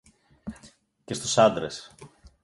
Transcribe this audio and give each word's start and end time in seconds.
Και 1.05 1.13
στους 1.13 1.37
άντρες 1.37 1.91